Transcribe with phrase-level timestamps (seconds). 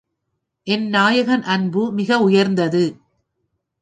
[0.67, 2.83] என் நாயகன் அன்பு மிக உயர்ந்தது.